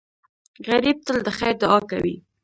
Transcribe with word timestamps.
غریب 0.67 0.97
تل 1.05 1.17
د 1.23 1.29
خیر 1.37 1.55
دعا 1.61 1.79
کوي 1.91 2.15